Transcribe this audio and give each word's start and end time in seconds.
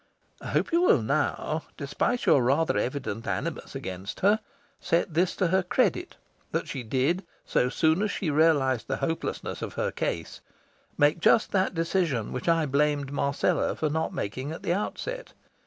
I 0.41 0.47
hope 0.47 0.71
you 0.71 0.81
will 0.81 1.03
now, 1.03 1.61
despite 1.77 2.25
your 2.25 2.41
rather 2.43 2.75
evident 2.75 3.27
animus 3.27 3.75
against 3.75 4.21
her, 4.21 4.39
set 4.79 5.13
this 5.13 5.35
to 5.35 5.49
her 5.49 5.61
credit: 5.61 6.15
that 6.51 6.67
she 6.67 6.81
did, 6.81 7.23
so 7.45 7.69
soon 7.69 8.01
as 8.01 8.09
she 8.09 8.31
realised 8.31 8.87
the 8.87 8.97
hopelessness 8.97 9.61
of 9.61 9.73
her 9.73 9.91
case, 9.91 10.41
make 10.97 11.19
just 11.19 11.51
that 11.51 11.75
decision 11.75 12.31
which 12.31 12.49
I 12.49 12.65
blamed 12.65 13.11
Marcella 13.11 13.75
for 13.75 13.91
not 13.91 14.11
making 14.11 14.51
at 14.51 14.63
the 14.63 14.73
outset. 14.73 15.33